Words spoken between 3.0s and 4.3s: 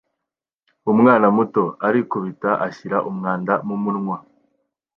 umwanda mumunwa